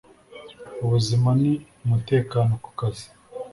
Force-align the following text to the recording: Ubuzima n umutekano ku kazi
Ubuzima 0.85 1.29
n 1.39 1.41
umutekano 1.83 2.53
ku 2.63 2.69
kazi 2.79 3.07